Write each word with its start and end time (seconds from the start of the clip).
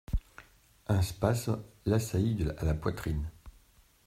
Un 0.87 1.03
spasme 1.03 1.61
l'as- 1.85 1.99
saillit 1.99 2.47
à 2.57 2.65
la 2.65 2.73
poitrine. 2.73 3.29